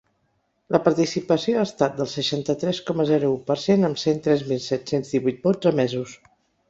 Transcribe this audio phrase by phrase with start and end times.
[0.75, 4.63] La participació ha estat del seixanta-tres coma zero u per cent, amb cent tres mil
[4.73, 6.17] set-cents divuit vots emesos.